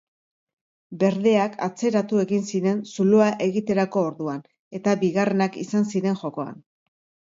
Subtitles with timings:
[1.03, 4.45] Berdeak atzeratu egin ziren zuloa egiterako orduan,
[4.83, 6.63] eta bigarrenak izan ziren jokoan.